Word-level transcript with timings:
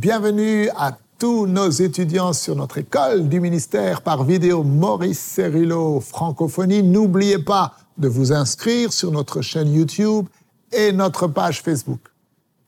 bienvenue 0.00 0.68
à 0.76 0.96
tous 1.18 1.48
nos 1.48 1.70
étudiants 1.70 2.32
sur 2.32 2.54
notre 2.54 2.78
école 2.78 3.28
du 3.28 3.40
ministère 3.40 4.00
par 4.00 4.22
vidéo 4.22 4.62
Maurice 4.62 5.18
Cerullo 5.18 5.98
Francophonie. 5.98 6.84
N'oubliez 6.84 7.40
pas 7.40 7.74
de 7.96 8.06
vous 8.06 8.32
inscrire 8.32 8.92
sur 8.92 9.10
notre 9.10 9.42
chaîne 9.42 9.72
YouTube 9.72 10.28
et 10.70 10.92
notre 10.92 11.26
page 11.26 11.62
Facebook. 11.62 11.98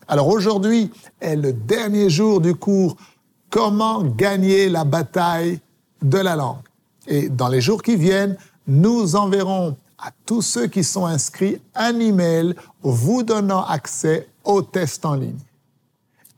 Alors 0.08 0.26
aujourd'hui 0.26 0.90
est 1.20 1.36
le 1.36 1.52
dernier 1.52 2.10
jour 2.10 2.40
du 2.40 2.56
cours 2.56 2.96
Comment 3.48 4.02
gagner 4.02 4.68
la 4.68 4.82
bataille 4.82 5.60
de 6.02 6.18
la 6.18 6.34
langue. 6.34 6.66
Et 7.06 7.28
dans 7.28 7.48
les 7.48 7.60
jours 7.60 7.84
qui 7.84 7.94
viennent, 7.94 8.36
nous 8.66 9.14
enverrons 9.14 9.76
à 10.00 10.10
tous 10.26 10.42
ceux 10.42 10.66
qui 10.66 10.82
sont 10.82 11.06
inscrits 11.06 11.60
un 11.76 11.96
email 12.00 12.56
vous 12.82 13.22
donnant 13.22 13.64
accès 13.64 14.26
au 14.42 14.62
test 14.62 15.04
en 15.04 15.14
ligne. 15.14 15.38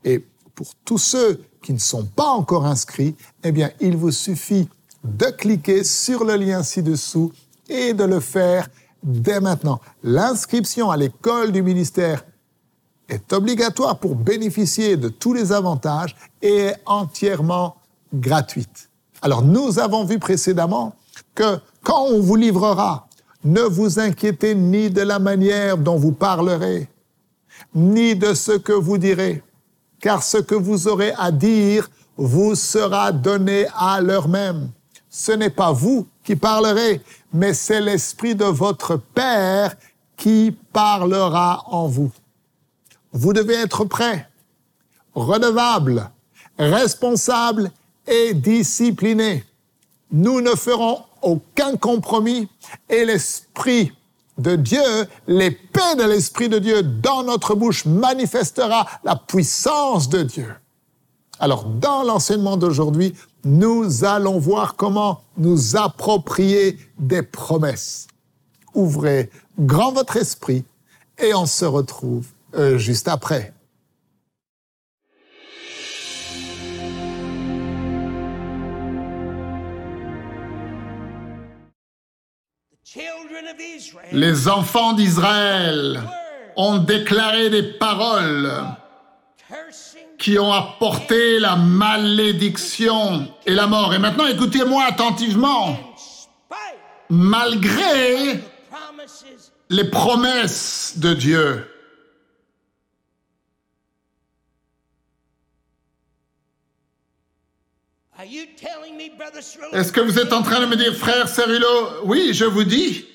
Et 0.03 0.23
pour 0.55 0.67
tous 0.85 0.97
ceux 0.97 1.43
qui 1.61 1.73
ne 1.73 1.79
sont 1.79 2.05
pas 2.05 2.29
encore 2.29 2.65
inscrits, 2.65 3.15
eh 3.43 3.51
bien, 3.51 3.71
il 3.79 3.97
vous 3.97 4.11
suffit 4.11 4.69
de 5.03 5.25
cliquer 5.25 5.83
sur 5.83 6.23
le 6.23 6.35
lien 6.35 6.63
ci-dessous 6.63 7.31
et 7.67 7.93
de 7.93 8.03
le 8.03 8.19
faire 8.19 8.67
dès 9.01 9.39
maintenant. 9.39 9.79
L'inscription 10.03 10.91
à 10.91 10.97
l'école 10.97 11.51
du 11.51 11.61
ministère 11.61 12.23
est 13.09 13.33
obligatoire 13.33 13.99
pour 13.99 14.15
bénéficier 14.15 14.95
de 14.97 15.09
tous 15.09 15.33
les 15.33 15.51
avantages 15.51 16.15
et 16.41 16.55
est 16.55 16.75
entièrement 16.85 17.75
gratuite. 18.13 18.89
Alors 19.21 19.41
nous 19.41 19.79
avons 19.79 20.05
vu 20.05 20.19
précédemment 20.19 20.95
que 21.35 21.57
quand 21.83 22.03
on 22.03 22.21
vous 22.21 22.35
livrera, 22.35 23.07
ne 23.43 23.61
vous 23.61 23.99
inquiétez 23.99 24.55
ni 24.55 24.89
de 24.89 25.01
la 25.01 25.19
manière 25.19 25.77
dont 25.77 25.97
vous 25.97 26.13
parlerez, 26.13 26.87
ni 27.75 28.15
de 28.15 28.33
ce 28.33 28.53
que 28.53 28.71
vous 28.71 28.97
direz, 28.97 29.43
car 30.03 30.21
ce 30.21 30.37
que 30.37 30.53
vous 30.53 30.89
aurez 30.89 31.13
à 31.17 31.31
dire 31.31 31.89
vous 32.17 32.55
sera 32.55 33.13
donné 33.13 33.67
à 33.73 34.01
l'heure 34.01 34.27
même. 34.27 34.69
Ce 35.09 35.31
n'est 35.31 35.49
pas 35.49 35.71
vous 35.71 36.05
qui 36.25 36.35
parlerez, 36.35 37.01
mais 37.31 37.53
c'est 37.53 37.79
l'Esprit 37.79 38.35
de 38.35 38.43
votre 38.43 38.97
Père 38.97 39.73
qui 40.17 40.53
parlera 40.73 41.63
en 41.67 41.87
vous. 41.87 42.11
Vous 43.13 43.31
devez 43.31 43.53
être 43.53 43.85
prêt, 43.85 44.27
redevable, 45.15 46.11
responsable 46.59 47.71
et 48.05 48.33
discipliné. 48.33 49.45
Nous 50.11 50.41
ne 50.41 50.53
ferons 50.53 51.03
aucun 51.21 51.77
compromis 51.77 52.49
et 52.89 53.05
l'Esprit 53.05 53.93
de 54.37 54.55
Dieu, 54.55 54.81
l'épée 55.27 55.95
de 55.97 56.03
l'Esprit 56.03 56.49
de 56.49 56.59
Dieu 56.59 56.83
dans 56.83 57.23
notre 57.23 57.55
bouche 57.55 57.85
manifestera 57.85 58.87
la 59.03 59.15
puissance 59.15 60.09
de 60.09 60.23
Dieu. 60.23 60.53
Alors, 61.39 61.65
dans 61.65 62.03
l'enseignement 62.03 62.57
d'aujourd'hui, 62.57 63.13
nous 63.43 64.05
allons 64.05 64.39
voir 64.39 64.75
comment 64.75 65.21
nous 65.37 65.75
approprier 65.75 66.77
des 66.97 67.21
promesses. 67.21 68.07
Ouvrez 68.73 69.29
grand 69.59 69.91
votre 69.91 70.17
esprit 70.17 70.63
et 71.21 71.33
on 71.33 71.45
se 71.45 71.65
retrouve 71.65 72.27
euh, 72.55 72.77
juste 72.77 73.07
après. 73.07 73.53
Les 84.11 84.47
enfants 84.47 84.93
d'Israël 84.93 86.01
ont 86.55 86.77
déclaré 86.77 87.49
des 87.49 87.63
paroles 87.63 88.51
qui 90.19 90.37
ont 90.39 90.53
apporté 90.53 91.39
la 91.39 91.55
malédiction 91.55 93.27
et 93.45 93.53
la 93.53 93.67
mort. 93.67 93.93
Et 93.93 93.99
maintenant, 93.99 94.27
écoutez-moi 94.27 94.83
attentivement. 94.85 95.77
Malgré 97.09 98.39
les 99.69 99.83
promesses 99.89 100.93
de 100.97 101.13
Dieu, 101.13 101.72
Est-ce 109.73 109.91
que 109.91 110.01
vous 110.01 110.19
êtes 110.19 110.33
en 110.33 110.41
train 110.41 110.61
de 110.61 110.65
me 110.65 110.75
dire, 110.75 110.95
frère 110.95 111.27
Cerullo, 111.27 112.01
oui, 112.05 112.33
je 112.33 112.45
vous 112.45 112.63
dis, 112.63 113.05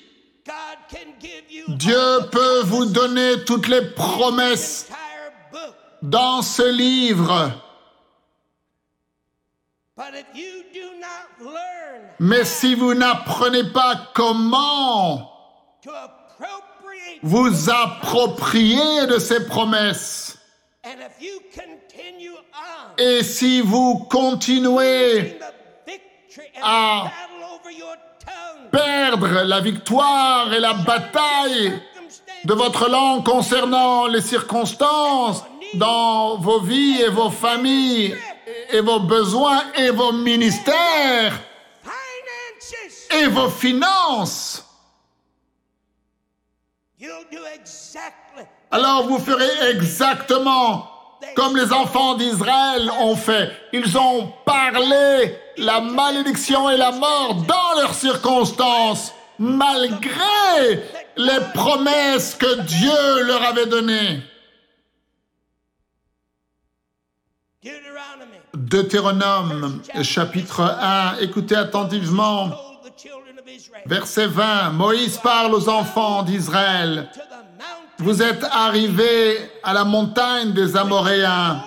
Dieu 1.67 2.19
peut 2.31 2.61
vous 2.63 2.85
donner 2.85 3.43
toutes 3.45 3.67
les 3.67 3.91
promesses 3.91 4.87
dans 6.01 6.41
ce 6.41 6.69
livre. 6.71 7.51
Mais 12.19 12.45
si 12.45 12.75
vous 12.75 12.93
n'apprenez 12.93 13.65
pas 13.71 14.11
comment 14.13 15.31
vous 17.21 17.69
approprier 17.69 19.07
de 19.07 19.19
ces 19.19 19.45
promesses, 19.45 20.18
et 22.97 23.23
si 23.23 23.61
vous 23.61 23.99
continuez 24.09 25.39
à 26.61 27.11
perdre 28.71 29.43
la 29.43 29.59
victoire 29.59 30.53
et 30.53 30.59
la 30.59 30.73
bataille 30.73 31.81
de 32.45 32.53
votre 32.53 32.89
langue 32.89 33.23
concernant 33.23 34.07
les 34.07 34.21
circonstances 34.21 35.43
dans 35.75 36.37
vos 36.37 36.61
vies 36.61 37.01
et 37.01 37.09
vos 37.09 37.29
familles 37.29 38.15
et 38.71 38.81
vos 38.81 38.99
besoins 38.99 39.71
et 39.75 39.89
vos 39.89 40.13
ministères 40.13 41.39
et 43.11 43.27
vos 43.27 43.49
finances. 43.49 44.65
Alors 48.71 49.07
vous 49.07 49.19
ferez 49.19 49.71
exactement 49.71 50.89
comme 51.35 51.57
les 51.57 51.71
enfants 51.73 52.15
d'Israël 52.15 52.89
ont 52.99 53.15
fait. 53.15 53.51
Ils 53.73 53.97
ont 53.97 54.31
parlé 54.45 55.35
la 55.57 55.81
malédiction 55.81 56.69
et 56.69 56.77
la 56.77 56.91
mort 56.91 57.35
dans 57.35 57.79
leurs 57.79 57.93
circonstances, 57.93 59.13
malgré 59.37 60.83
les 61.17 61.39
promesses 61.53 62.35
que 62.35 62.61
Dieu 62.61 63.23
leur 63.25 63.43
avait 63.43 63.65
données. 63.65 64.21
Deutéronome 68.53 69.81
chapitre 70.03 70.61
1, 70.61 71.17
écoutez 71.19 71.55
attentivement. 71.55 72.51
Verset 73.85 74.27
20, 74.27 74.71
Moïse 74.71 75.17
parle 75.17 75.53
aux 75.53 75.67
enfants 75.67 76.23
d'Israël 76.23 77.09
vous 77.99 78.21
êtes 78.21 78.43
arrivés 78.51 79.51
à 79.61 79.73
la 79.73 79.83
montagne 79.83 80.53
des 80.53 80.77
Amoréens 80.77 81.63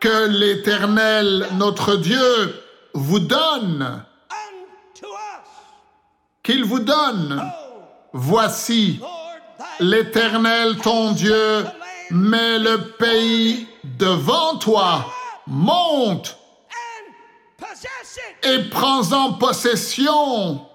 que 0.00 0.26
l'Éternel, 0.28 1.46
notre 1.56 1.96
Dieu, 1.96 2.62
vous 2.94 3.20
donne. 3.20 4.02
Qu'il 6.42 6.64
vous 6.64 6.80
donne. 6.80 7.42
Voici, 8.12 9.00
l'Éternel, 9.80 10.76
ton 10.78 11.12
Dieu, 11.12 11.64
met 12.10 12.58
le 12.58 12.92
pays 12.98 13.66
devant 13.84 14.56
toi. 14.56 15.06
Monte 15.46 16.38
et 18.42 18.58
prends-en 18.70 19.34
possession. 19.34 20.66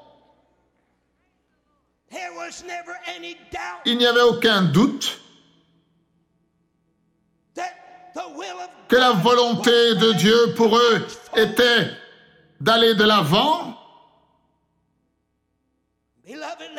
Il 3.85 3.97
n'y 3.97 4.05
avait 4.05 4.21
aucun 4.21 4.63
doute 4.63 5.19
que 8.87 8.95
la 8.95 9.11
volonté 9.11 9.95
de 9.95 10.13
Dieu 10.13 10.53
pour 10.55 10.77
eux 10.77 11.05
était 11.35 11.91
d'aller 12.59 12.95
de 12.95 13.03
l'avant. 13.03 13.75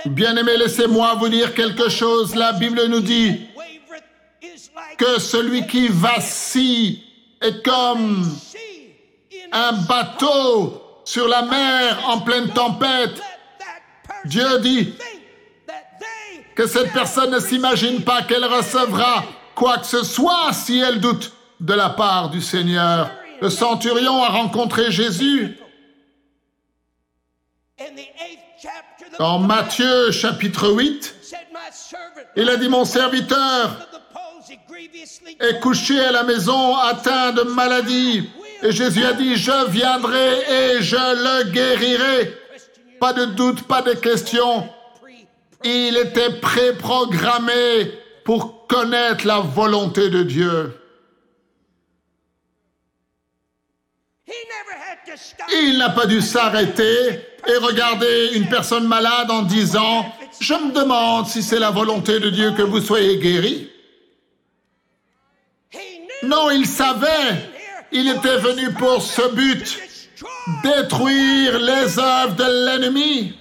Bien-aimés, 0.06 0.56
laissez-moi 0.56 1.14
vous 1.14 1.28
dire 1.28 1.54
quelque 1.54 1.88
chose. 1.88 2.34
La 2.34 2.52
Bible 2.52 2.86
nous 2.86 3.00
dit 3.00 3.46
que 4.98 5.20
celui 5.20 5.66
qui 5.66 5.88
vacille 5.88 7.04
est 7.40 7.64
comme 7.64 8.28
un 9.52 9.72
bateau 9.72 10.82
sur 11.04 11.28
la 11.28 11.42
mer 11.42 12.08
en 12.08 12.20
pleine 12.20 12.50
tempête. 12.50 13.20
Dieu 14.24 14.58
dit, 14.60 14.94
que 16.54 16.66
cette 16.66 16.92
personne 16.92 17.30
ne 17.30 17.40
s'imagine 17.40 18.02
pas 18.02 18.22
qu'elle 18.22 18.44
recevra 18.44 19.24
quoi 19.54 19.78
que 19.78 19.86
ce 19.86 20.04
soit 20.04 20.52
si 20.52 20.78
elle 20.78 21.00
doute 21.00 21.32
de 21.60 21.74
la 21.74 21.90
part 21.90 22.30
du 22.30 22.40
Seigneur. 22.40 23.10
Le 23.40 23.50
centurion 23.50 24.22
a 24.22 24.28
rencontré 24.28 24.90
Jésus. 24.90 25.56
Dans 29.18 29.38
Matthieu 29.38 30.10
chapitre 30.10 30.70
8, 30.70 31.14
il 32.36 32.48
a 32.48 32.56
dit, 32.56 32.68
mon 32.68 32.84
serviteur 32.84 33.88
est 35.40 35.60
couché 35.60 35.98
à 36.00 36.12
la 36.12 36.22
maison 36.22 36.76
atteint 36.76 37.32
de 37.32 37.42
maladie. 37.42 38.28
Et 38.62 38.72
Jésus 38.72 39.04
a 39.04 39.14
dit, 39.14 39.36
je 39.36 39.70
viendrai 39.70 40.40
et 40.40 40.82
je 40.82 40.96
le 40.96 41.50
guérirai. 41.50 42.34
Pas 42.98 43.14
de 43.14 43.24
doute, 43.26 43.62
pas 43.62 43.80
de 43.80 43.94
question. 43.94 44.68
Il 45.64 45.96
était 45.96 46.38
préprogrammé 46.40 47.92
pour 48.24 48.66
connaître 48.66 49.26
la 49.26 49.40
volonté 49.40 50.08
de 50.08 50.22
Dieu. 50.22 50.76
Il 55.52 55.78
n'a 55.78 55.90
pas 55.90 56.06
dû 56.06 56.20
s'arrêter 56.20 57.20
et 57.46 57.56
regarder 57.56 58.30
une 58.34 58.48
personne 58.48 58.86
malade 58.86 59.30
en 59.30 59.42
disant, 59.42 60.06
je 60.40 60.54
me 60.54 60.72
demande 60.72 61.26
si 61.26 61.42
c'est 61.42 61.58
la 61.58 61.70
volonté 61.70 62.20
de 62.20 62.30
Dieu 62.30 62.52
que 62.52 62.62
vous 62.62 62.80
soyez 62.80 63.18
guéri. 63.18 63.70
Non, 66.22 66.50
il 66.50 66.66
savait, 66.66 67.50
il 67.92 68.08
était 68.08 68.36
venu 68.38 68.72
pour 68.74 69.02
ce 69.02 69.28
but, 69.34 69.78
détruire 70.62 71.58
les 71.58 71.98
œuvres 71.98 72.34
de 72.34 72.66
l'ennemi. 72.66 73.39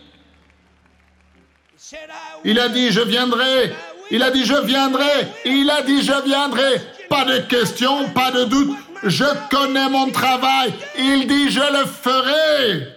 Il 2.43 2.59
a 2.59 2.69
dit, 2.69 2.91
je 2.91 3.01
viendrai. 3.01 3.73
Il 4.11 4.23
a 4.23 4.31
dit, 4.31 4.45
je 4.45 4.55
viendrai. 4.61 5.27
Il 5.45 5.69
a 5.69 5.81
dit, 5.81 6.01
je 6.03 6.23
viendrai. 6.23 6.81
Pas 7.09 7.25
de 7.25 7.39
question, 7.39 8.09
pas 8.09 8.31
de 8.31 8.45
doute. 8.45 8.77
Je 9.03 9.25
connais 9.49 9.89
mon 9.89 10.11
travail. 10.11 10.73
Il 10.97 11.27
dit, 11.27 11.49
je 11.49 11.59
le 11.59 11.85
ferai. 11.85 12.95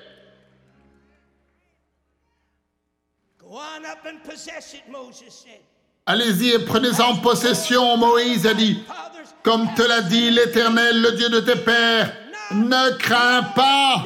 Allez-y 6.06 6.50
et 6.50 6.58
prenez-en 6.58 7.16
possession, 7.16 7.96
Moïse 7.96 8.46
a 8.46 8.54
dit. 8.54 8.82
Comme 9.42 9.72
te 9.74 9.82
l'a 9.82 10.02
dit 10.02 10.30
l'Éternel, 10.30 11.00
le 11.00 11.12
Dieu 11.12 11.28
de 11.28 11.40
tes 11.40 11.56
pères, 11.56 12.12
ne 12.52 12.96
crains 12.96 13.42
pas 13.42 14.04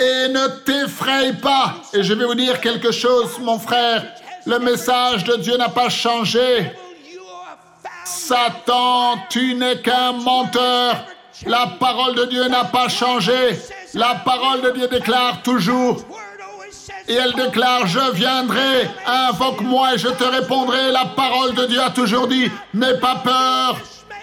et 0.00 0.28
ne 0.28 0.46
t'effraie 0.64 1.34
pas. 1.34 1.76
Et 1.92 2.02
je 2.02 2.14
vais 2.14 2.24
vous 2.24 2.34
dire 2.34 2.60
quelque 2.60 2.90
chose, 2.90 3.38
mon 3.40 3.58
frère. 3.58 4.04
Le 4.46 4.58
message 4.58 5.24
de 5.24 5.36
Dieu 5.36 5.56
n'a 5.56 5.68
pas 5.68 5.88
changé. 5.88 6.72
Satan, 8.04 9.18
tu 9.28 9.54
n'es 9.54 9.80
qu'un 9.80 10.12
menteur. 10.12 11.04
La 11.46 11.66
parole 11.78 12.14
de 12.14 12.24
Dieu 12.26 12.48
n'a 12.48 12.64
pas 12.64 12.88
changé. 12.88 13.58
La 13.94 14.14
parole 14.24 14.62
de 14.62 14.70
Dieu 14.70 14.88
déclare 14.88 15.42
toujours. 15.42 16.04
Et 17.08 17.14
elle 17.14 17.32
déclare, 17.32 17.86
je 17.86 18.12
viendrai, 18.12 18.88
invoque-moi 19.06 19.94
et 19.94 19.98
je 19.98 20.08
te 20.08 20.24
répondrai. 20.24 20.92
La 20.92 21.06
parole 21.06 21.54
de 21.54 21.66
Dieu 21.66 21.82
a 21.82 21.90
toujours 21.90 22.28
dit, 22.28 22.50
n'aie 22.72 22.98
pas 22.98 23.16
peur, 23.16 23.78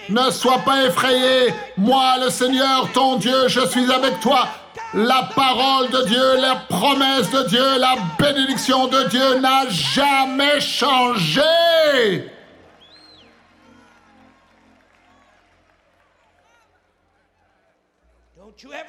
ne 0.09 0.31
sois 0.31 0.59
pas 0.59 0.85
effrayé. 0.85 1.53
Moi, 1.75 2.18
le 2.23 2.30
Seigneur, 2.30 2.89
ton 2.94 3.18
Dieu, 3.18 3.47
je 3.47 3.68
suis 3.68 3.91
avec 3.91 4.19
toi. 4.21 4.47
La 4.94 5.30
parole 5.36 5.89
de 5.89 6.06
Dieu, 6.06 6.38
la 6.42 6.56
promesse 6.56 7.30
de 7.30 7.44
Dieu, 7.50 7.78
la 7.78 7.95
bénédiction 8.18 8.88
de 8.88 9.04
Dieu 9.10 9.39
n'a 9.39 9.68
jamais 9.69 10.62
changé. 10.62 11.42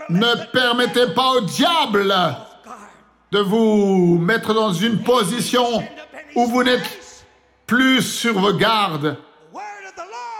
Ne 0.08 0.46
permettez 0.52 1.08
pas 1.08 1.32
au 1.32 1.40
diable 1.40 2.14
de 3.32 3.40
vous 3.40 4.18
mettre 4.18 4.54
dans 4.54 4.72
une 4.72 5.02
position 5.02 5.82
où 6.36 6.46
vous 6.46 6.62
n'êtes 6.62 7.24
plus 7.66 8.02
sur 8.02 8.38
vos 8.38 8.54
gardes. 8.54 9.16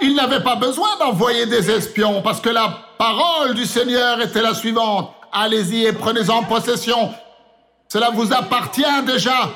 Il 0.00 0.14
n'avait 0.14 0.42
pas 0.42 0.54
besoin 0.54 0.96
d'envoyer 0.98 1.46
des 1.46 1.68
espions 1.70 2.22
parce 2.22 2.40
que 2.40 2.48
la 2.48 2.78
parole 2.96 3.54
du 3.54 3.66
Seigneur 3.66 4.20
était 4.20 4.40
la 4.40 4.54
suivante. 4.54 5.17
Allez-y 5.32 5.84
et 5.84 5.92
prenez-en 5.92 6.42
possession. 6.44 7.12
Cela 7.88 8.10
vous 8.10 8.32
appartient 8.32 9.02
déjà. 9.06 9.50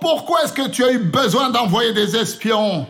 Pourquoi 0.00 0.44
est-ce 0.44 0.52
que 0.52 0.68
tu 0.68 0.84
as 0.84 0.92
eu 0.92 0.98
besoin 0.98 1.50
d'envoyer 1.50 1.92
des 1.92 2.16
espions? 2.16 2.86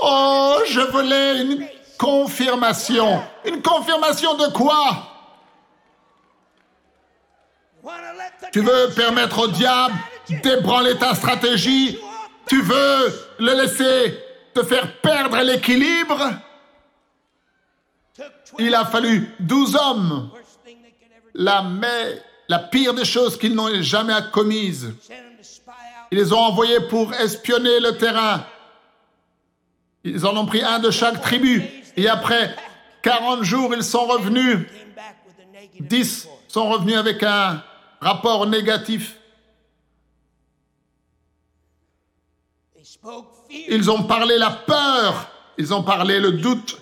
Oh, 0.00 0.58
je 0.66 0.80
voulais 0.80 1.42
une 1.42 1.66
confirmation. 1.98 3.22
Une 3.44 3.62
confirmation 3.62 4.34
de 4.34 4.46
quoi? 4.46 5.08
Tu 8.52 8.60
veux 8.60 8.90
permettre 8.94 9.38
au 9.40 9.48
diable 9.48 9.94
d'ébranler 10.42 10.96
ta 10.98 11.14
stratégie? 11.14 11.98
Tu 12.46 12.60
veux 12.60 13.28
le 13.38 13.54
laisser 13.54 14.18
te 14.54 14.62
faire 14.62 15.00
perdre 15.00 15.36
l'équilibre? 15.38 16.30
Il 18.58 18.74
a 18.74 18.84
fallu 18.84 19.34
douze 19.40 19.76
hommes, 19.76 20.30
la, 21.34 22.58
pire 22.70 22.94
des 22.94 23.04
choses 23.04 23.38
qu'ils 23.38 23.54
n'ont 23.54 23.82
jamais 23.82 24.14
commises. 24.30 24.92
Ils 26.10 26.18
les 26.18 26.32
ont 26.32 26.38
envoyés 26.38 26.80
pour 26.88 27.14
espionner 27.14 27.80
le 27.80 27.96
terrain. 27.96 28.44
Ils 30.04 30.26
en 30.26 30.36
ont 30.36 30.46
pris 30.46 30.62
un 30.62 30.78
de 30.78 30.90
chaque 30.90 31.20
tribu. 31.22 31.64
Et 31.96 32.08
après 32.08 32.54
40 33.02 33.42
jours, 33.42 33.74
ils 33.74 33.84
sont 33.84 34.06
revenus. 34.06 34.66
10 35.80 36.28
sont 36.48 36.68
revenus 36.68 36.96
avec 36.96 37.22
un 37.22 37.62
rapport 38.00 38.46
négatif. 38.46 39.16
Ils 43.50 43.90
ont 43.90 44.02
parlé 44.02 44.38
la 44.38 44.50
peur, 44.50 45.30
ils 45.56 45.72
ont 45.72 45.82
parlé 45.82 46.20
le 46.20 46.32
doute, 46.32 46.78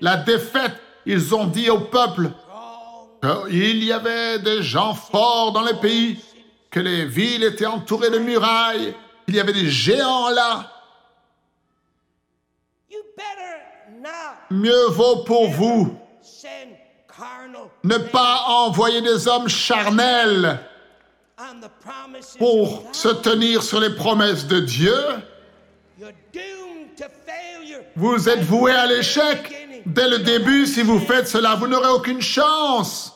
la 0.00 0.16
défaite. 0.16 0.81
Ils 1.06 1.34
ont 1.34 1.46
dit 1.46 1.70
au 1.70 1.80
peuple 1.80 2.30
qu'il 3.48 3.84
y 3.84 3.92
avait 3.92 4.38
des 4.38 4.62
gens 4.62 4.94
forts 4.94 5.52
dans 5.52 5.62
le 5.62 5.78
pays, 5.80 6.22
que 6.70 6.80
les 6.80 7.04
villes 7.04 7.44
étaient 7.44 7.66
entourées 7.66 8.10
de 8.10 8.18
murailles, 8.18 8.94
qu'il 9.26 9.36
y 9.36 9.40
avait 9.40 9.52
des 9.52 9.70
géants 9.70 10.30
là. 10.30 10.68
Mieux 14.50 14.86
vaut 14.88 15.24
pour 15.24 15.48
vous 15.50 15.96
ne 17.84 17.96
pas 17.98 18.44
envoyer 18.48 19.00
des 19.00 19.28
hommes 19.28 19.48
charnels 19.48 20.58
pour 22.38 22.84
se 22.92 23.08
tenir 23.08 23.62
sur 23.62 23.80
les 23.80 23.94
promesses 23.94 24.46
de 24.46 24.60
Dieu. 24.60 24.96
Vous 27.96 28.28
êtes 28.28 28.42
voué 28.42 28.72
à 28.72 28.86
l'échec. 28.86 29.61
Dès 29.86 30.08
le 30.08 30.18
début, 30.18 30.66
si 30.66 30.82
vous 30.82 31.00
faites 31.00 31.28
cela, 31.28 31.54
vous 31.54 31.66
n'aurez 31.66 31.88
aucune 31.88 32.22
chance. 32.22 33.12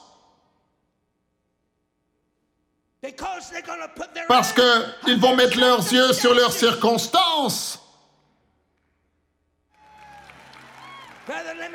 Parce 4.28 4.52
qu'ils 4.52 5.18
vont 5.18 5.36
mettre 5.36 5.58
leurs 5.58 5.92
yeux 5.92 6.12
sur 6.12 6.34
leurs 6.34 6.52
circonstances. 6.52 7.80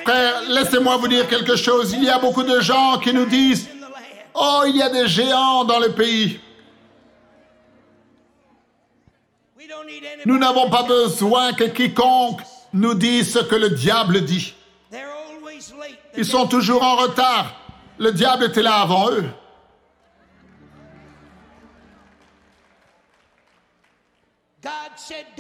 Frère, 0.04 0.42
laissez-moi 0.50 0.98
vous 0.98 1.08
dire 1.08 1.27
quelque 1.27 1.56
chose. 1.56 1.94
Il 1.94 2.04
y 2.04 2.10
a 2.10 2.20
beaucoup 2.20 2.44
de 2.44 2.60
gens 2.62 3.00
qui 3.00 3.13
nous 3.13 3.25
disent, 3.25 3.70
oh, 4.34 4.63
il 4.65 4.77
y 4.77 4.82
a 4.82 4.89
des 4.89 5.08
géants 5.08 5.63
dans 5.63 5.80
le 5.80 5.94
pays. 5.94 6.39
Nous 10.25 10.38
n'avons 10.38 10.70
pas 10.70 10.84
besoin 10.84 11.54
que 11.54 11.65
quiconque 11.65 12.42
nous 12.74 12.94
dise 12.94 13.34
ce 13.34 13.39
que 13.39 13.56
le 13.56 13.70
diable 13.70 14.22
dit. 14.22 14.54
Ils 16.18 16.25
sont 16.25 16.48
toujours 16.48 16.84
en 16.84 16.96
retard. 16.96 17.53
Le 17.98 18.12
diable 18.12 18.46
était 18.46 18.62
là 18.62 18.75
avant 18.75 19.12
eux. 19.12 19.25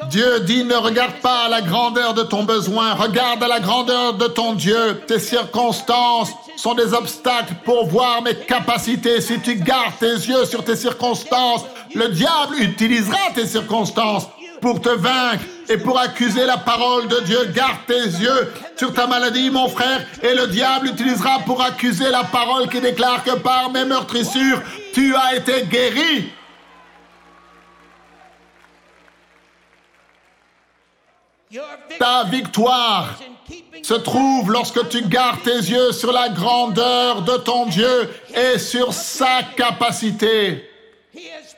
Dieu 0.09 0.39
dit 0.41 0.63
ne 0.63 0.75
regarde 0.75 1.19
pas 1.21 1.45
à 1.45 1.49
la 1.49 1.61
grandeur 1.61 2.13
de 2.13 2.23
ton 2.23 2.43
besoin, 2.43 2.93
regarde 2.93 3.43
à 3.43 3.47
la 3.47 3.59
grandeur 3.59 4.15
de 4.15 4.27
ton 4.27 4.53
Dieu. 4.53 5.01
Tes 5.07 5.19
circonstances 5.19 6.31
sont 6.57 6.73
des 6.73 6.93
obstacles 6.93 7.53
pour 7.63 7.87
voir 7.87 8.21
mes 8.23 8.35
capacités. 8.35 9.21
Si 9.21 9.39
tu 9.39 9.55
gardes 9.55 9.97
tes 9.99 10.13
yeux 10.13 10.45
sur 10.45 10.63
tes 10.63 10.75
circonstances, 10.75 11.65
le 11.93 12.09
diable 12.09 12.55
utilisera 12.59 13.31
tes 13.35 13.45
circonstances 13.45 14.27
pour 14.61 14.79
te 14.79 14.89
vaincre 14.89 15.43
et 15.67 15.77
pour 15.77 15.99
accuser 15.99 16.45
la 16.45 16.57
parole 16.57 17.07
de 17.07 17.19
Dieu. 17.21 17.45
Garde 17.53 17.79
tes 17.87 17.93
yeux 17.93 18.53
sur 18.77 18.93
ta 18.93 19.07
maladie, 19.07 19.49
mon 19.49 19.67
frère, 19.67 20.05
et 20.21 20.33
le 20.33 20.47
diable 20.47 20.87
utilisera 20.87 21.39
pour 21.39 21.61
accuser 21.61 22.09
la 22.09 22.23
parole 22.23 22.69
qui 22.69 22.79
déclare 22.79 23.23
que 23.23 23.37
par 23.37 23.71
mes 23.71 23.85
meurtrissures, 23.85 24.61
tu 24.93 25.15
as 25.15 25.35
été 25.35 25.65
guéri. 25.65 26.29
Ta 31.99 32.23
victoire 32.25 33.15
se 33.83 33.95
trouve 33.95 34.51
lorsque 34.51 34.87
tu 34.89 35.01
gardes 35.01 35.41
tes 35.43 35.57
yeux 35.57 35.91
sur 35.91 36.11
la 36.13 36.29
grandeur 36.29 37.23
de 37.23 37.35
ton 37.37 37.65
Dieu 37.65 38.09
et 38.33 38.57
sur 38.57 38.93
sa 38.93 39.43
capacité. 39.57 40.69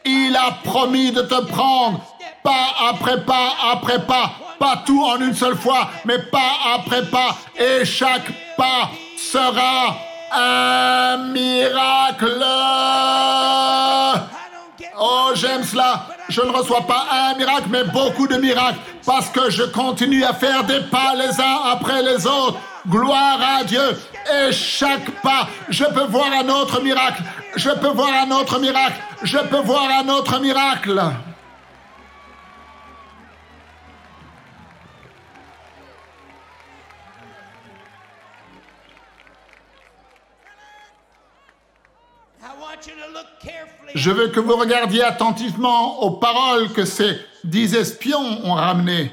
Il 0.05 0.35
a 0.35 0.57
promis 0.63 1.11
de 1.11 1.21
te 1.21 1.41
prendre 1.45 2.01
pas 2.43 2.67
après 2.89 3.23
pas 3.23 3.53
après 3.71 3.99
pas, 4.05 4.31
pas 4.59 4.83
tout 4.85 5.03
en 5.03 5.17
une 5.17 5.33
seule 5.33 5.57
fois, 5.57 5.89
mais 6.05 6.19
pas 6.19 6.51
après 6.75 7.05
pas. 7.05 7.37
Et 7.57 7.85
chaque 7.85 8.31
pas 8.57 8.89
sera 9.17 9.95
un 10.31 11.17
miracle. 11.31 12.43
Oh, 14.99 15.31
j'aime 15.35 15.63
cela. 15.63 16.05
Je 16.29 16.41
ne 16.41 16.51
reçois 16.51 16.81
pas 16.81 17.05
un 17.11 17.35
miracle, 17.35 17.67
mais 17.69 17.83
beaucoup 17.85 18.27
de 18.27 18.37
miracles, 18.37 18.79
parce 19.05 19.29
que 19.29 19.49
je 19.49 19.63
continue 19.63 20.23
à 20.23 20.33
faire 20.33 20.63
des 20.63 20.81
pas 20.81 21.13
les 21.15 21.39
uns 21.39 21.71
après 21.71 22.01
les 22.01 22.25
autres. 22.25 22.57
Gloire 22.87 23.39
à 23.59 23.63
Dieu. 23.63 23.97
Et 24.31 24.51
chaque 24.51 25.09
pas, 25.21 25.47
je 25.69 25.85
peux 25.85 26.05
voir 26.05 26.27
un 26.33 26.49
autre 26.49 26.81
miracle. 26.81 27.21
Je 27.55 27.69
peux 27.69 27.89
voir 27.89 28.09
un 28.25 28.31
autre 28.31 28.59
miracle. 28.59 28.99
Je 29.21 29.37
peux 29.37 29.61
voir 29.61 29.87
un 30.01 30.09
autre 30.09 30.39
miracle. 30.39 31.01
Je 43.95 44.11
veux 44.11 44.29
que 44.29 44.39
vous 44.39 44.55
regardiez 44.55 45.03
attentivement 45.03 46.01
aux 46.01 46.11
paroles 46.11 46.71
que 46.73 46.85
ces 46.85 47.17
dix 47.43 47.75
espions 47.75 48.45
ont 48.45 48.53
ramenées. 48.53 49.11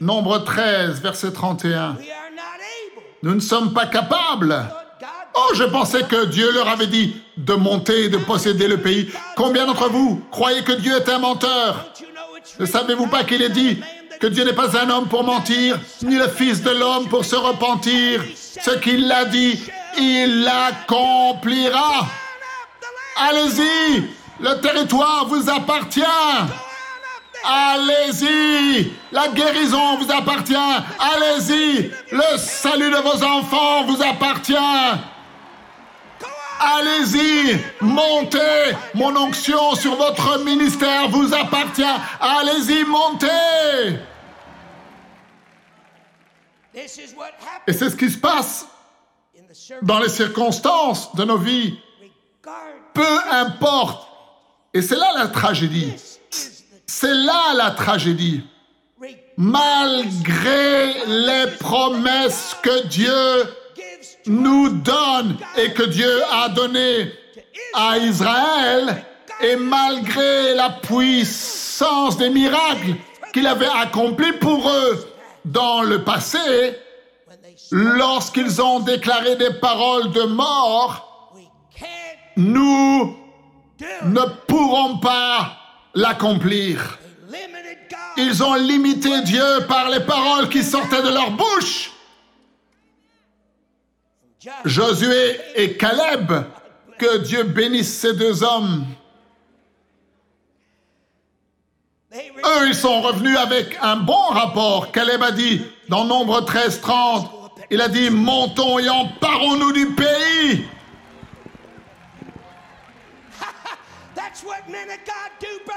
Nombre 0.00 0.38
13, 0.38 1.00
verset 1.00 1.32
31. 1.32 1.96
Nous 3.22 3.34
ne 3.34 3.40
sommes 3.40 3.72
pas 3.72 3.86
capables. 3.86 4.64
Oh, 5.34 5.54
je 5.54 5.64
pensais 5.64 6.02
que 6.02 6.26
Dieu 6.26 6.52
leur 6.52 6.68
avait 6.68 6.86
dit 6.86 7.16
de 7.36 7.54
monter 7.54 8.04
et 8.04 8.08
de 8.08 8.18
posséder 8.18 8.68
le 8.68 8.78
pays. 8.78 9.10
Combien 9.36 9.66
d'entre 9.66 9.88
vous 9.88 10.22
croyez 10.30 10.62
que 10.62 10.72
Dieu 10.72 10.96
est 10.96 11.08
un 11.08 11.18
menteur? 11.18 11.86
Ne 12.58 12.66
savez-vous 12.66 13.06
pas 13.06 13.24
qu'il 13.24 13.42
est 13.42 13.50
dit 13.50 13.78
que 14.20 14.26
Dieu 14.26 14.44
n'est 14.44 14.52
pas 14.52 14.76
un 14.78 14.90
homme 14.90 15.08
pour 15.08 15.24
mentir, 15.24 15.78
ni 16.02 16.16
le 16.16 16.28
Fils 16.28 16.62
de 16.62 16.70
l'homme 16.70 17.08
pour 17.08 17.24
se 17.24 17.36
repentir? 17.36 18.22
Ce 18.36 18.70
qu'il 18.78 19.10
a 19.10 19.24
dit, 19.24 19.60
il 19.98 20.42
l'accomplira. 20.42 22.06
Allez-y, 23.16 24.10
le 24.40 24.60
territoire 24.60 25.26
vous 25.26 25.48
appartient. 25.50 26.02
Allez-y, 27.44 28.92
la 29.10 29.28
guérison 29.28 29.96
vous 29.98 30.10
appartient. 30.12 30.54
Allez-y, 30.54 31.90
le 32.10 32.38
salut 32.38 32.90
de 32.90 32.96
vos 32.96 33.22
enfants 33.24 33.84
vous 33.84 34.02
appartient. 34.02 34.54
Allez-y, 36.60 37.58
montez. 37.80 38.76
Mon 38.94 39.16
onction 39.16 39.74
sur 39.74 39.96
votre 39.96 40.38
ministère 40.44 41.08
vous 41.08 41.34
appartient. 41.34 41.82
Allez-y, 42.20 42.84
montez. 42.84 43.98
Et 46.74 47.72
c'est 47.72 47.90
ce 47.90 47.96
qui 47.96 48.08
se 48.08 48.18
passe 48.18 48.66
dans 49.82 49.98
les 49.98 50.08
circonstances 50.08 51.14
de 51.14 51.24
nos 51.24 51.38
vies. 51.38 51.78
Peu 52.94 53.18
importe. 53.30 54.08
Et 54.74 54.82
c'est 54.82 54.96
là 54.96 55.12
la 55.16 55.28
tragédie. 55.28 55.92
C'est 56.86 57.14
là 57.14 57.54
la 57.54 57.70
tragédie. 57.72 58.42
Malgré 59.36 61.06
les 61.06 61.46
promesses 61.58 62.56
que 62.62 62.86
Dieu 62.86 63.46
nous 64.26 64.68
donne 64.68 65.36
et 65.56 65.72
que 65.72 65.82
Dieu 65.84 66.22
a 66.30 66.48
données 66.50 67.12
à 67.74 67.98
Israël, 67.98 69.04
et 69.40 69.56
malgré 69.56 70.54
la 70.54 70.70
puissance 70.70 72.16
des 72.16 72.30
miracles 72.30 72.94
qu'il 73.32 73.46
avait 73.46 73.66
accomplis 73.66 74.32
pour 74.34 74.68
eux 74.68 75.06
dans 75.44 75.82
le 75.82 76.04
passé, 76.04 76.38
lorsqu'ils 77.72 78.60
ont 78.60 78.80
déclaré 78.80 79.34
des 79.36 79.54
paroles 79.54 80.12
de 80.12 80.24
mort, 80.24 81.34
nous 82.36 83.16
ne 84.04 84.20
pourrons 84.46 84.98
pas 84.98 85.56
l'accomplir. 85.94 86.98
Ils 88.18 88.44
ont 88.44 88.54
limité 88.54 89.22
Dieu 89.22 89.66
par 89.66 89.88
les 89.88 90.00
paroles 90.00 90.50
qui 90.50 90.62
sortaient 90.62 91.02
de 91.02 91.08
leur 91.08 91.30
bouche. 91.30 91.90
Josué 94.64 95.40
et 95.54 95.76
Caleb, 95.76 96.30
que 96.98 97.18
Dieu 97.18 97.44
bénisse 97.44 97.98
ces 98.00 98.14
deux 98.14 98.42
hommes. 98.42 98.84
Eux, 102.12 102.68
ils 102.68 102.74
sont 102.74 103.00
revenus 103.00 103.38
avec 103.38 103.78
un 103.80 103.96
bon 103.96 104.28
rapport. 104.28 104.92
Caleb 104.92 105.22
a 105.22 105.30
dit, 105.30 105.62
dans 105.88 106.04
Nombre 106.04 106.42
13, 106.42 106.82
30, 106.82 107.41
il 107.72 107.80
a 107.80 107.88
dit, 107.88 108.10
montons 108.10 108.78
et 108.78 108.88
emparons-nous 108.90 109.72
du 109.72 109.86
pays. 109.86 110.66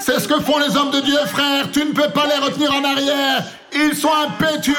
C'est 0.00 0.20
ce 0.20 0.28
que 0.28 0.38
font 0.40 0.58
les 0.58 0.76
hommes 0.76 0.90
de 0.90 1.00
Dieu, 1.00 1.16
frère. 1.24 1.70
Tu 1.72 1.82
ne 1.86 1.92
peux 1.92 2.10
pas 2.10 2.26
les 2.26 2.36
retenir 2.36 2.70
en 2.74 2.84
arrière. 2.84 3.44
Ils 3.72 3.96
sont 3.96 4.12
impétueux. 4.12 4.74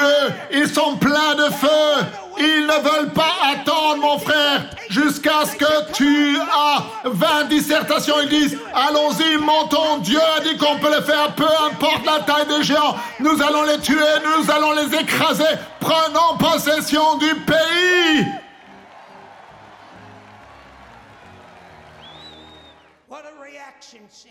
Ils 0.52 0.68
sont 0.68 0.96
pleins 0.96 1.34
de 1.34 1.52
feu. 1.54 2.06
Ils 2.40 2.66
ne 2.66 2.82
veulent 2.82 3.12
pas 3.12 3.34
attendre, 3.52 3.96
mon 4.00 4.18
frère, 4.18 4.70
jusqu'à 4.88 5.44
ce 5.44 5.56
que 5.56 5.92
tu 5.92 6.38
as 6.38 6.84
20 7.04 7.44
dissertations. 7.44 8.14
Ils 8.22 8.28
disent, 8.28 8.58
allons-y, 8.74 9.36
montons. 9.38 9.98
Dieu 9.98 10.20
a 10.36 10.40
dit 10.40 10.56
qu'on 10.56 10.78
peut 10.78 10.94
le 10.94 11.02
faire, 11.02 11.34
peu 11.34 11.46
importe 11.70 12.06
la 12.06 12.20
taille 12.20 12.46
des 12.46 12.62
géants. 12.62 12.96
Nous 13.20 13.42
allons 13.42 13.64
les 13.64 13.78
tuer, 13.80 13.96
nous 14.24 14.50
allons 14.50 14.72
les 14.72 14.94
écraser. 14.94 15.44
Prenons 15.80 16.36
possession 16.38 17.16
du 17.18 17.34
pays. 17.34 18.26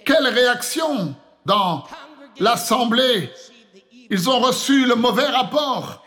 Quelle 0.06 0.28
réaction 0.28 1.16
dans 1.46 1.84
l'Assemblée 2.40 3.32
Ils 4.10 4.30
ont 4.30 4.40
reçu 4.40 4.86
le 4.86 4.96
mauvais 4.96 5.26
rapport. 5.26 6.04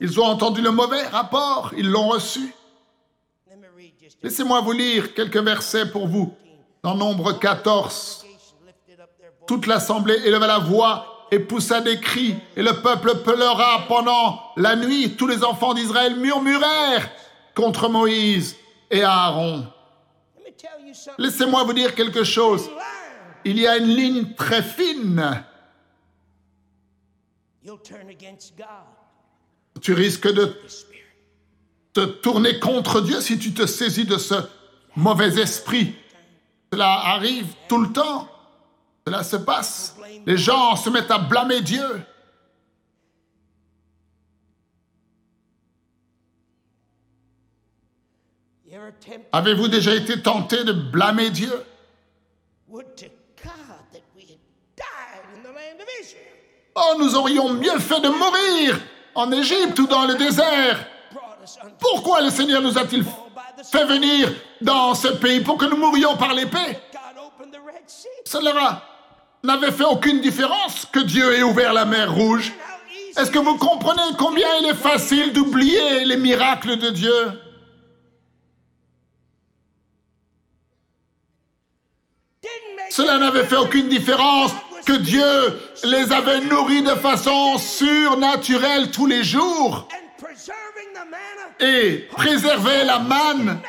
Ils 0.00 0.20
ont 0.20 0.24
entendu 0.24 0.60
le 0.60 0.70
mauvais 0.70 1.06
rapport, 1.06 1.72
ils 1.76 1.88
l'ont 1.88 2.08
reçu. 2.08 2.54
Laissez-moi 4.22 4.60
vous 4.60 4.72
lire 4.72 5.14
quelques 5.14 5.36
versets 5.36 5.90
pour 5.90 6.06
vous. 6.08 6.34
Dans 6.82 6.94
Nombre 6.94 7.32
14, 7.32 8.24
toute 9.46 9.66
l'assemblée 9.66 10.20
éleva 10.24 10.46
la 10.46 10.58
voix 10.58 11.26
et 11.30 11.40
poussa 11.40 11.80
des 11.80 11.98
cris, 12.00 12.36
et 12.54 12.62
le 12.62 12.80
peuple 12.80 13.22
pleura 13.22 13.84
pendant 13.88 14.40
la 14.56 14.76
nuit. 14.76 15.16
Tous 15.16 15.26
les 15.26 15.42
enfants 15.42 15.74
d'Israël 15.74 16.16
murmurèrent 16.16 17.10
contre 17.54 17.88
Moïse 17.88 18.56
et 18.90 19.02
Aaron. 19.02 19.66
Laissez-moi 21.18 21.64
vous 21.64 21.72
dire 21.72 21.94
quelque 21.94 22.22
chose. 22.24 22.70
Il 23.44 23.58
y 23.58 23.66
a 23.66 23.76
une 23.76 23.88
ligne 23.88 24.34
très 24.34 24.62
fine. 24.62 25.42
Tu 29.80 29.92
risques 29.92 30.32
de 30.32 30.56
te 31.92 32.04
tourner 32.04 32.58
contre 32.58 33.00
Dieu 33.00 33.20
si 33.20 33.38
tu 33.38 33.52
te 33.52 33.66
saisis 33.66 34.04
de 34.04 34.18
ce 34.18 34.34
mauvais 34.94 35.38
esprit. 35.40 35.94
Cela 36.72 36.92
arrive 36.92 37.46
tout 37.68 37.78
le 37.78 37.92
temps. 37.92 38.28
Cela 39.06 39.22
se 39.22 39.36
passe. 39.36 39.96
Les 40.26 40.36
gens 40.36 40.76
se 40.76 40.90
mettent 40.90 41.10
à 41.10 41.18
blâmer 41.18 41.60
Dieu. 41.60 42.02
Avez-vous 49.32 49.68
déjà 49.68 49.94
été 49.94 50.20
tenté 50.20 50.64
de 50.64 50.72
blâmer 50.72 51.30
Dieu? 51.30 51.52
Oh, 56.74 56.94
nous 56.98 57.14
aurions 57.14 57.54
mieux 57.54 57.78
fait 57.78 58.00
de 58.00 58.08
mourir 58.08 58.78
en 59.16 59.32
Égypte 59.32 59.78
ou 59.78 59.86
dans 59.86 60.04
le 60.06 60.14
désert. 60.14 60.86
Pourquoi 61.80 62.20
le 62.20 62.30
Seigneur 62.30 62.62
nous 62.62 62.78
a-t-il 62.78 63.04
fait 63.64 63.86
venir 63.86 64.30
dans 64.60 64.94
ce 64.94 65.08
pays 65.08 65.40
pour 65.40 65.56
que 65.56 65.64
nous 65.64 65.76
mourions 65.76 66.16
par 66.16 66.34
l'épée? 66.34 66.78
Cela 68.24 68.82
n'avait 69.42 69.72
fait 69.72 69.84
aucune 69.84 70.20
différence 70.20 70.86
que 70.92 71.00
Dieu 71.00 71.34
ait 71.34 71.42
ouvert 71.42 71.72
la 71.72 71.84
mer 71.84 72.12
rouge. 72.12 72.52
Est-ce 73.16 73.30
que 73.30 73.38
vous 73.38 73.56
comprenez 73.56 74.02
combien 74.18 74.48
il 74.60 74.66
est 74.66 74.74
facile 74.74 75.32
d'oublier 75.32 76.04
les 76.04 76.18
miracles 76.18 76.76
de 76.76 76.90
Dieu? 76.90 77.42
Cela 82.90 83.18
n'avait 83.18 83.44
fait 83.44 83.56
aucune 83.56 83.88
différence 83.88 84.52
que 84.86 84.92
Dieu 84.92 85.60
les 85.84 86.12
avait 86.12 86.40
nourris 86.40 86.82
de 86.82 86.94
façon 86.94 87.58
surnaturelle 87.58 88.90
tous 88.90 89.06
les 89.06 89.24
jours 89.24 89.88
et 91.60 92.06
préserver 92.12 92.84
la 92.84 93.00
manne 93.00 93.60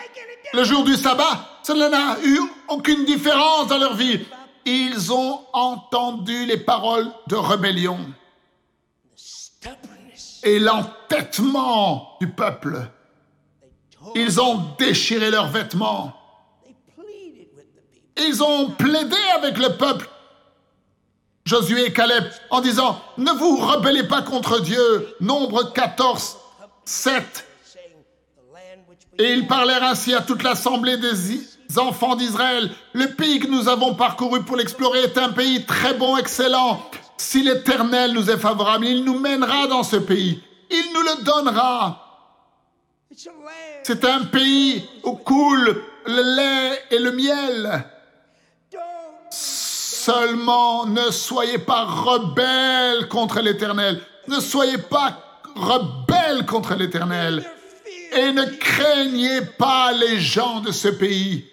le 0.54 0.64
jour 0.64 0.84
du 0.84 0.96
sabbat. 0.96 1.60
Cela 1.64 1.90
n'a 1.90 2.18
eu 2.24 2.40
aucune 2.70 3.04
différence 3.06 3.68
dans 3.68 3.78
leur 3.78 3.96
vie. 3.96 4.20
ils 4.66 5.12
ont 5.12 5.42
entendu 5.54 6.46
les 6.46 6.58
paroles 6.58 7.10
de 7.28 7.36
rébellion 7.36 8.00
et 10.44 10.60
l'entêtement 10.60 12.18
du 12.22 12.30
peuple. 12.30 12.80
Ils 14.16 14.40
ont 14.40 14.64
déchiré 14.78 15.32
leurs 15.32 15.50
vêtements. 15.50 16.14
Ils 18.18 18.42
ont 18.44 18.70
plaidé 18.72 19.18
avec 19.36 19.58
le 19.58 19.76
peuple, 19.78 20.10
Josué 21.48 21.86
et 21.86 21.94
Caleb, 21.94 22.26
en 22.50 22.60
disant, 22.60 23.02
ne 23.18 23.32
vous 23.32 23.56
rebellez 23.56 24.04
pas 24.04 24.22
contre 24.22 24.60
Dieu. 24.60 25.16
Nombre 25.22 25.72
14, 25.72 26.36
7. 26.84 27.46
Et 29.18 29.32
ils 29.32 29.48
parlèrent 29.48 29.84
ainsi 29.84 30.14
à 30.14 30.22
toute 30.22 30.44
l'assemblée 30.44 30.98
des 30.98 31.80
enfants 31.80 32.18
d'Israël. 32.18 32.70
Le 32.92 33.08
pays 33.16 33.40
que 33.40 33.48
nous 33.48 33.70
avons 33.70 33.96
parcouru 33.96 34.44
pour 34.44 34.58
l'explorer 34.58 35.04
est 35.04 35.18
un 35.18 35.30
pays 35.30 35.66
très 35.66 35.94
bon, 35.94 36.18
excellent. 36.18 36.82
Si 37.16 37.42
l'Éternel 37.42 38.12
nous 38.12 38.30
est 38.30 38.38
favorable, 38.38 38.86
il 38.86 39.06
nous 39.06 39.18
mènera 39.18 39.68
dans 39.68 39.84
ce 39.84 39.96
pays. 39.96 40.44
Il 40.70 40.92
nous 40.94 41.02
le 41.02 41.24
donnera. 41.24 42.04
C'est 43.84 44.04
un 44.04 44.26
pays 44.26 44.86
où 45.04 45.14
coule 45.14 45.82
le 46.06 46.36
lait 46.36 46.84
et 46.92 47.00
le 47.00 47.14
miel. 47.14 47.86
Seulement 50.08 50.86
ne 50.86 51.12
soyez 51.12 51.58
pas 51.58 51.84
rebelles 51.84 53.10
contre 53.10 53.42
l'Éternel. 53.42 54.02
Ne 54.30 54.40
soyez 54.40 54.78
pas 54.78 55.20
rebelles 55.54 56.46
contre 56.46 56.76
l'Éternel. 56.76 57.44
Et 58.16 58.32
ne 58.32 58.46
craignez 58.46 59.42
pas 59.58 59.92
les 59.92 60.18
gens 60.18 60.62
de 60.62 60.72
ce 60.72 60.88
pays, 60.88 61.44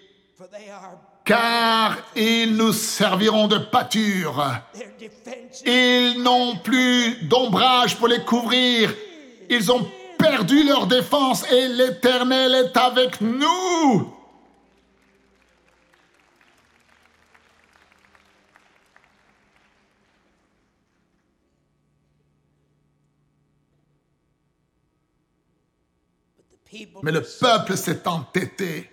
car 1.25 1.97
ils 2.15 2.55
nous 2.55 2.71
serviront 2.71 3.47
de 3.47 3.57
pâture. 3.57 4.41
Ils 5.65 6.23
n'ont 6.23 6.55
plus 6.55 7.17
d'ombrage 7.23 7.97
pour 7.97 8.07
les 8.07 8.23
couvrir. 8.23 8.89
Ils 9.49 9.69
ont 9.69 9.85
perdu 10.17 10.63
leur 10.63 10.87
défense 10.87 11.43
et 11.51 11.67
l'Éternel 11.67 12.55
est 12.55 12.77
avec 12.77 13.19
nous. 13.19 14.13
Mais 27.03 27.11
le 27.11 27.21
peuple 27.21 27.77
s'est 27.77 28.07
entêté. 28.07 28.89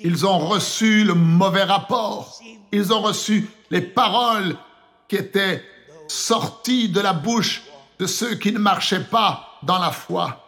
Ils 0.00 0.26
ont 0.26 0.38
reçu 0.38 1.04
le 1.04 1.14
mauvais 1.14 1.64
rapport. 1.64 2.38
Ils 2.72 2.92
ont 2.92 3.02
reçu 3.02 3.48
les 3.70 3.80
paroles 3.80 4.56
qui 5.08 5.16
étaient 5.16 5.62
sorties 6.08 6.88
de 6.88 7.00
la 7.00 7.12
bouche 7.12 7.62
de 7.98 8.06
ceux 8.06 8.34
qui 8.36 8.52
ne 8.52 8.58
marchaient 8.58 9.04
pas 9.04 9.58
dans 9.62 9.78
la 9.78 9.90
foi. 9.90 10.42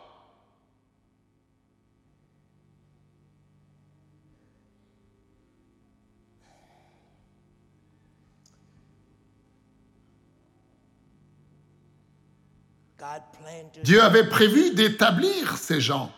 Dieu 13.83 14.03
avait 14.03 14.29
prévu 14.29 14.75
d'établir 14.75 15.57
ces 15.57 15.81
gens. 15.81 16.13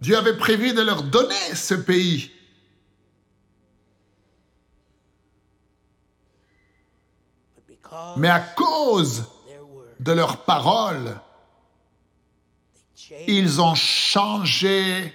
Dieu 0.00 0.16
avait 0.16 0.36
prévu 0.36 0.72
de 0.72 0.80
leur 0.80 1.02
donner 1.02 1.54
ce 1.54 1.74
pays. 1.74 2.32
Mais 8.16 8.28
à 8.28 8.40
cause 8.40 9.24
de 9.98 10.12
leurs 10.12 10.44
paroles, 10.44 11.20
ils 13.26 13.60
ont 13.60 13.74
changé 13.74 15.14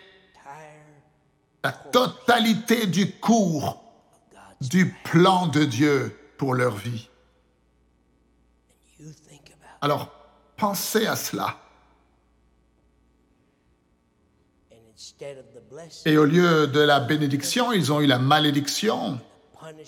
la 1.63 1.71
totalité 1.71 2.85
du 2.85 3.11
cours 3.11 3.81
du 4.61 4.93
plan 5.03 5.47
de 5.47 5.63
Dieu 5.63 6.15
pour 6.37 6.53
leur 6.53 6.75
vie. 6.75 7.09
Alors, 9.85 10.09
pensez 10.57 11.05
à 11.05 11.15
cela. 11.15 11.57
Et 16.05 16.17
au 16.17 16.25
lieu 16.25 16.65
de 16.65 16.79
la 16.79 16.99
bénédiction, 16.99 17.71
ils 17.71 17.93
ont 17.93 18.01
eu 18.01 18.07
la 18.07 18.17
malédiction. 18.17 19.21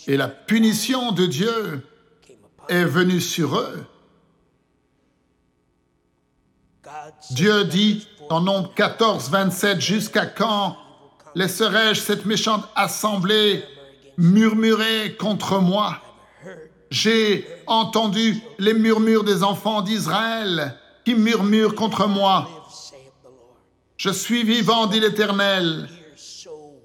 Et 0.05 0.15
la 0.15 0.27
punition 0.27 1.13
de 1.13 1.25
Dieu 1.25 1.83
est 2.69 2.83
venue 2.83 3.19
sur 3.19 3.57
eux. 3.57 3.83
Dieu 7.31 7.65
dit 7.65 8.07
en 8.29 8.41
Nombre 8.41 8.75
14, 8.75 9.31
27, 9.31 9.81
Jusqu'à 9.81 10.27
quand 10.27 10.77
laisserai-je 11.33 12.01
cette 12.01 12.27
méchante 12.27 12.69
assemblée 12.75 13.63
murmurer 14.15 15.15
contre 15.17 15.59
moi? 15.59 15.99
J'ai 16.89 17.47
entendu 17.65 18.41
les 18.59 18.73
murmures 18.73 19.23
des 19.23 19.43
enfants 19.43 19.81
d'Israël 19.81 20.75
qui 21.05 21.15
murmurent 21.15 21.75
contre 21.75 22.07
moi. 22.07 22.47
Je 23.97 24.09
suis 24.09 24.43
vivant, 24.43 24.87
dit 24.87 24.99
l'Éternel. 24.99 25.89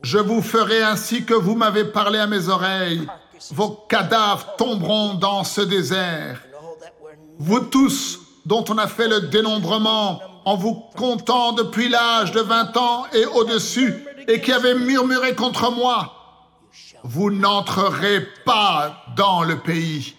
Je 0.03 0.19
vous 0.19 0.43
ferai 0.43 0.83
ainsi 0.83 1.25
que 1.25 1.35
vous 1.35 1.55
m'avez 1.55 1.85
parlé 1.85 2.19
à 2.19 2.27
mes 2.27 2.49
oreilles. 2.49 3.07
Vos 3.51 3.71
cadavres 3.89 4.55
tomberont 4.57 5.15
dans 5.15 5.45
ce 5.45 5.61
désert. 5.61 6.43
Vous 7.39 7.61
tous 7.61 8.21
dont 8.47 8.65
on 8.69 8.79
a 8.79 8.89
fait 8.89 9.09
le 9.09 9.23
dénombrement 9.23 10.21
en 10.45 10.57
vous 10.57 10.75
comptant 10.97 11.53
depuis 11.53 11.89
l'âge 11.89 12.33
de 12.33 12.41
20 12.41 12.77
ans 12.77 13.05
et 13.13 13.27
au-dessus 13.27 14.05
et 14.29 14.41
qui 14.41 14.53
avez 14.53 14.75
murmuré 14.75 15.35
contre 15.35 15.71
moi, 15.71 16.13
vous 17.05 17.31
n'entrerez 17.31 18.27
pas 18.45 19.02
dans 19.17 19.43
le 19.43 19.61
pays. 19.61 20.17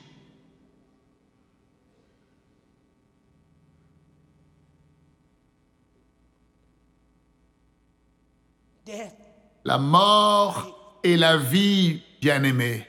La 9.66 9.78
mort 9.78 11.00
et 11.04 11.16
la 11.16 11.38
vie, 11.38 12.02
bien-aimés, 12.22 12.86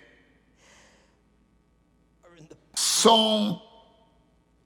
sont 2.75 3.61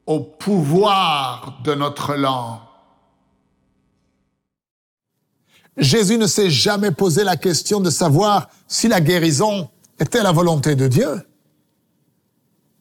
au 0.06 0.20
pouvoir 0.20 1.60
de 1.64 1.74
notre 1.74 2.14
langue. 2.14 2.60
Jésus 5.76 6.16
ne 6.16 6.26
s'est 6.26 6.50
jamais 6.50 6.90
posé 6.90 7.24
la 7.24 7.36
question 7.36 7.78
de 7.80 7.90
savoir 7.90 8.48
si 8.66 8.88
la 8.88 9.00
guérison 9.00 9.68
était 9.98 10.22
la 10.22 10.32
volonté 10.32 10.74
de 10.74 10.88
Dieu. 10.88 11.27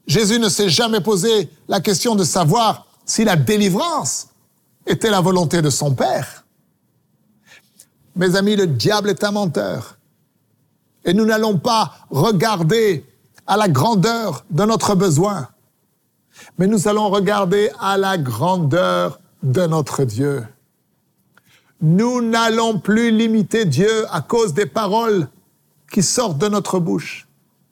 Jésus 0.08 0.39
ne 0.39 0.48
s'est 0.48 0.70
jamais 0.70 1.02
posé 1.02 1.50
la 1.67 1.82
question 1.82 2.15
de 2.15 2.24
savoir 2.24 2.88
si 3.06 3.26
la 3.26 3.36
délivrance 3.36 4.30
était 4.86 5.10
la 5.10 5.20
volonté 5.20 5.62
de 5.62 5.70
son 5.70 5.93
Père. 5.93 6.46
Mes 8.15 8.36
amis, 8.36 8.56
le 8.56 8.67
diable 8.67 9.10
est 9.10 9.24
un 9.24 9.32
menteur. 9.32 9.98
Et 11.04 11.13
nous 11.13 11.26
n'allons 11.26 11.58
pas 11.58 11.93
regarder 12.10 13.06
à 13.46 13.58
la 13.58 13.67
grandeur 13.67 14.46
de 14.50 14.63
notre 14.63 14.96
besoin, 14.96 15.48
mais 16.58 16.67
nous 16.67 16.88
allons 16.88 17.10
regarder 17.10 17.70
à 17.80 17.98
la 17.98 18.17
grandeur 18.17 19.20
de 19.43 19.65
notre 19.67 20.04
Dieu. 20.04 20.46
Nous 21.80 22.22
n'allons 22.22 22.80
plus 22.80 23.12
limiter 23.12 23.65
Dieu 23.65 24.06
à 24.10 24.22
cause 24.22 24.54
des 24.54 24.65
paroles 24.65 25.30
qui 25.91 26.02
sortent 26.02 26.38
de 26.38 26.48
notre 26.48 26.80
bouche. 26.80 27.28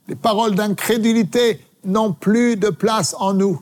Les 0.08 0.16
paroles 0.16 0.56
d'incrédulité 0.56 1.65
n'ont 1.86 2.14
plus 2.14 2.56
de 2.56 2.70
place 2.70 3.16
en 3.20 3.34
nous. 3.34 3.62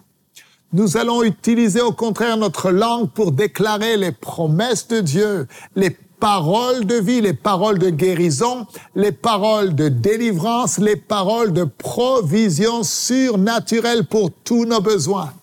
Nous 0.72 0.98
allons 0.98 1.24
utiliser 1.24 1.82
au 1.82 1.92
contraire 1.92 2.38
notre 2.38 2.72
langue 2.72 3.10
pour 3.10 3.32
déclarer 3.32 3.96
les 3.96 4.12
promesses 4.12 4.88
de 4.88 5.02
Dieu, 5.02 5.48
les 5.76 5.92
paroles 6.20 6.86
de 6.86 6.96
vie, 6.96 7.22
les 7.22 7.34
paroles 7.34 7.78
de 7.78 7.90
guérison, 7.90 8.66
les 8.96 9.12
paroles 9.12 9.76
de 9.76 9.90
délivrance, 9.90 10.80
les 10.80 10.96
paroles 10.96 11.54
de 11.54 11.66
provision 11.66 12.82
surnaturelle 12.84 14.06
pour 14.06 14.32
tous 14.32 14.66
nos 14.66 14.82
besoins. 14.82 15.34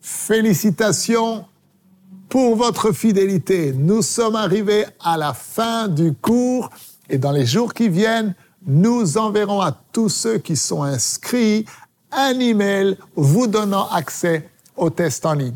Félicitations 0.00 1.46
pour 2.28 2.56
votre 2.56 2.92
fidélité. 2.92 3.72
Nous 3.72 4.02
sommes 4.02 4.36
arrivés 4.36 4.84
à 5.02 5.16
la 5.16 5.32
fin 5.32 5.88
du 5.88 6.12
cours 6.12 6.70
et 7.08 7.18
dans 7.18 7.32
les 7.32 7.46
jours 7.46 7.72
qui 7.72 7.88
viennent, 7.88 8.34
nous 8.66 9.16
enverrons 9.16 9.60
à 9.60 9.72
tous 9.92 10.08
ceux 10.08 10.38
qui 10.38 10.56
sont 10.56 10.82
inscrits 10.82 11.64
un 12.10 12.38
email 12.40 12.96
vous 13.14 13.46
donnant 13.46 13.88
accès 13.88 14.48
au 14.76 14.90
test 14.90 15.24
en 15.24 15.34
ligne. 15.34 15.54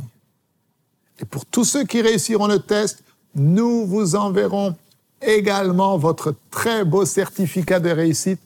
Et 1.19 1.25
pour 1.25 1.45
tous 1.45 1.65
ceux 1.65 1.85
qui 1.85 2.01
réussiront 2.01 2.47
le 2.47 2.61
test, 2.61 3.03
nous 3.35 3.85
vous 3.87 4.17
enverrons 4.17 4.75
également 5.21 5.99
votre 5.99 6.35
très 6.51 6.85
beau 6.85 7.05
certificat 7.05 7.81
de 7.81 7.91
réussite 7.91 8.41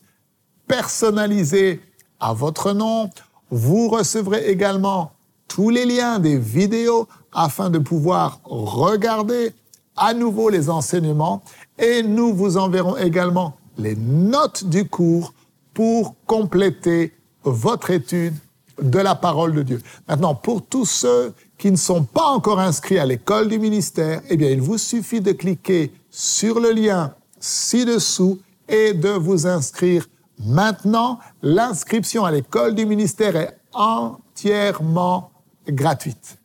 personnalisé 0.67 1.81
à 2.19 2.33
votre 2.33 2.73
nom. 2.73 3.11
Vous 3.51 3.89
recevrez 3.89 4.47
également 4.47 5.13
tous 5.47 5.71
les 5.71 5.85
liens 5.85 6.19
des 6.19 6.39
vidéos 6.39 7.07
afin 7.33 7.71
de 7.71 7.79
pouvoir 7.79 8.41
regarder 8.45 9.53
à 9.97 10.15
nouveau 10.15 10.49
les 10.49 10.71
enseignements 10.71 11.43
et 11.79 12.03
nous 12.03 12.35
vous 12.35 12.57
enverrons 12.57 12.97
également 12.97 13.57
les 13.79 13.97
notes 13.97 14.65
du 14.65 14.89
cours 14.89 15.35
pour 15.73 16.15
compléter 16.27 17.13
votre 17.43 17.91
étude 17.91 18.35
de 18.81 18.99
la 18.99 19.15
parole 19.15 19.55
de 19.55 19.63
Dieu. 19.63 19.83
Maintenant, 20.09 20.35
pour 20.35 20.65
tous 20.65 20.87
ceux 20.87 21.35
qui 21.59 21.71
ne 21.71 21.77
sont 21.77 22.05
pas 22.05 22.27
encore 22.27 22.61
inscrits 22.61 22.99
à 22.99 23.07
l'école 23.07 23.49
du 23.49 23.59
ministère, 23.59 24.23
eh 24.29 24.37
bien, 24.37 24.51
il 24.51 24.61
vous 24.61 24.79
suffit 24.79 25.21
de 25.21 25.33
cliquer 25.33 25.93
sur 26.11 26.61
le 26.61 26.73
lien 26.73 27.15
ci-dessous 27.39 28.41
et 28.69 28.95
de 28.95 29.11
vous 29.11 29.47
inscrire 29.47 30.09
maintenant. 30.45 31.19
L'inscription 31.43 32.25
à 32.25 32.33
l'école 32.33 32.75
du 32.75 32.87
ministère 32.87 33.37
est 33.37 33.57
entièrement 33.73 35.31
gratuite. 35.69 36.39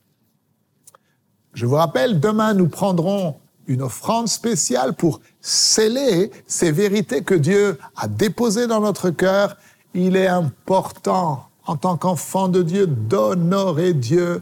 Je 1.54 1.66
vous 1.66 1.76
rappelle, 1.76 2.20
demain, 2.20 2.54
nous 2.54 2.70
prendrons 2.70 3.36
une 3.70 3.84
offrande 3.84 4.28
spéciale 4.28 4.96
pour 4.96 5.22
sceller 5.42 6.32
ces 6.48 6.72
vérités 6.72 7.24
que 7.24 7.36
Dieu 7.36 7.78
a 7.96 8.08
déposées 8.08 8.66
dans 8.66 8.82
notre 8.82 9.12
cœur. 9.12 9.56
Il 9.94 10.16
est 10.16 10.28
important, 10.28 11.48
en 11.66 11.78
tant 11.78 11.96
qu'enfant 11.96 12.50
de 12.50 12.64
Dieu, 12.64 12.88
d'honorer 12.88 13.94
Dieu 13.94 14.42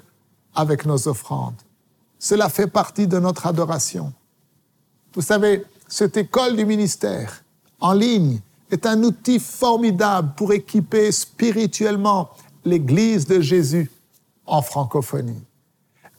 avec 0.56 0.86
nos 0.86 1.10
offrandes. 1.10 1.62
Cela 2.18 2.48
fait 2.48 2.68
partie 2.68 3.06
de 3.06 3.20
notre 3.20 3.46
adoration. 3.46 4.14
Vous 5.14 5.22
savez, 5.22 5.66
cette 5.90 6.16
école 6.16 6.56
du 6.56 6.66
ministère 6.66 7.44
en 7.82 7.94
ligne 7.94 8.40
est 8.72 8.86
un 8.86 9.04
outil 9.04 9.40
formidable 9.40 10.32
pour 10.38 10.54
équiper 10.54 11.12
spirituellement 11.12 12.30
l'Église 12.64 13.28
de 13.28 13.42
Jésus 13.42 13.92
en 14.46 14.62
francophonie. 14.62 15.44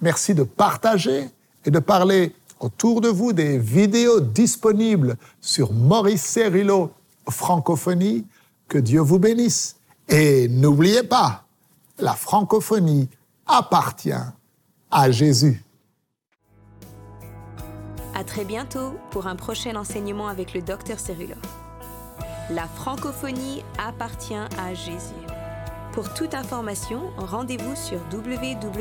Merci 0.01 0.35
de 0.35 0.43
partager 0.43 1.31
et 1.65 1.71
de 1.71 1.79
parler 1.79 2.35
autour 2.61 3.01
de 3.01 3.09
vous 3.09 3.33
des 3.33 3.59
vidéos 3.59 4.21
disponibles 4.21 5.17
sur 5.41 5.73
Maurice 5.73 6.23
Cerullo 6.23 6.91
Francophonie. 7.29 8.27
Que 8.69 8.79
Dieu 8.79 9.01
vous 9.01 9.19
bénisse. 9.19 9.77
Et 10.09 10.49
n'oubliez 10.49 11.03
pas, 11.03 11.45
la 11.99 12.15
francophonie 12.15 13.09
appartient 13.47 14.13
à 14.91 15.11
Jésus. 15.11 15.65
À 18.15 18.25
très 18.25 18.45
bientôt 18.45 18.95
pour 19.11 19.27
un 19.27 19.37
prochain 19.37 19.77
enseignement 19.77 20.29
avec 20.29 20.55
le 20.55 20.61
docteur 20.61 20.99
Cerullo. 20.99 21.37
La 22.51 22.67
francophonie 22.67 23.63
appartient 23.79 24.35
à 24.35 24.75
Jésus. 24.75 25.15
Pour 25.93 26.13
toute 26.15 26.35
information, 26.35 27.11
rendez-vous 27.17 27.77
sur 27.77 27.99
www.mcwe.fr. 28.13 28.79